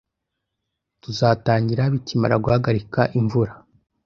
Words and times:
Tuzatangira 1.01 1.83
bikimara 1.93 2.35
guhagarika 2.43 3.01
imvura 3.19 3.53